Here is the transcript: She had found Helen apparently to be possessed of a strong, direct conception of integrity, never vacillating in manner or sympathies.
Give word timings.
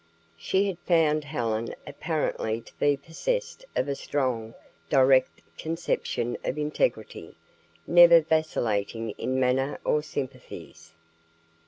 She 0.35 0.65
had 0.65 0.79
found 0.79 1.25
Helen 1.25 1.75
apparently 1.85 2.59
to 2.61 2.73
be 2.79 2.97
possessed 2.97 3.65
of 3.75 3.87
a 3.87 3.93
strong, 3.93 4.55
direct 4.89 5.41
conception 5.59 6.37
of 6.43 6.57
integrity, 6.57 7.35
never 7.85 8.19
vacillating 8.21 9.11
in 9.11 9.39
manner 9.39 9.79
or 9.85 10.01
sympathies. 10.01 10.95